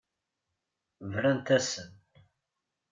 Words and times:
Brant-asen. 1.11 1.89